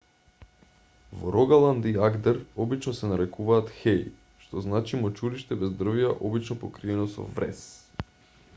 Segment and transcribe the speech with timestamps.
[1.17, 3.99] во рогаланд и агдер обично се нарекуваат хеи
[4.45, 7.63] што значи мочуриште без дрвја обично покриено со врес